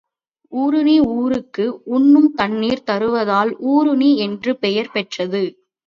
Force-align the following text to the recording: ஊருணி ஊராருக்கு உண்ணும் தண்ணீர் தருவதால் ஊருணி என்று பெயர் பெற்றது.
ஊருணி 0.51 0.95
ஊராருக்கு 1.09 1.65
உண்ணும் 1.91 2.29
தண்ணீர் 2.33 2.85
தருவதால் 2.85 3.53
ஊருணி 3.69 4.11
என்று 4.17 4.53
பெயர் 4.57 4.93
பெற்றது. 4.93 5.43